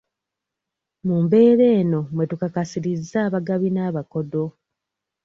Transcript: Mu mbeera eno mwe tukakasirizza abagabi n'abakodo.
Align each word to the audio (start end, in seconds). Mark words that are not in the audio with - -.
Mu 1.07 1.15
mbeera 1.23 1.65
eno 1.79 1.99
mwe 2.13 2.25
tukakasirizza 2.29 3.17
abagabi 3.27 3.69
n'abakodo. 3.71 4.43